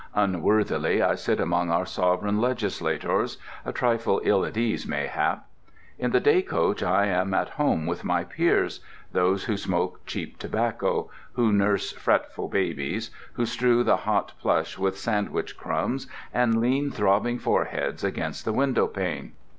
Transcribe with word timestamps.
Unworthily 0.15 0.99
I 1.03 1.13
sit 1.13 1.39
among 1.39 1.69
our 1.69 1.85
sovereign 1.85 2.39
legislators, 2.41 3.37
a 3.63 3.71
trifle 3.71 4.19
ill 4.23 4.43
at 4.43 4.57
ease 4.57 4.87
mayhap. 4.87 5.47
In 5.99 6.09
the 6.09 6.19
day 6.19 6.41
coach 6.41 6.81
I 6.81 7.05
am 7.05 7.35
at 7.35 7.49
home 7.49 7.85
with 7.85 8.03
my 8.03 8.23
peers—those 8.23 9.43
who 9.43 9.55
smoke 9.55 10.03
cheap 10.07 10.39
tobacco; 10.39 11.11
who 11.33 11.53
nurse 11.53 11.91
fretful 11.91 12.47
babies; 12.49 13.11
who 13.33 13.45
strew 13.45 13.83
the 13.83 13.97
hot 13.97 14.33
plush 14.41 14.75
with 14.75 14.97
sandwich 14.97 15.55
crumbs 15.55 16.07
and 16.33 16.59
lean 16.59 16.89
throbbing 16.89 17.37
foreheads 17.37 18.03
against 18.03 18.43
the 18.43 18.53
window 18.53 18.87
pane. 18.87 19.33